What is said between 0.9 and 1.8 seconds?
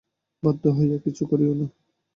কিছু করিও না।